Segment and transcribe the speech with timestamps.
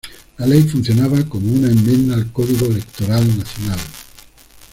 [0.39, 3.77] La ley funcionaba como una enmienda al Código Electoral Nacional.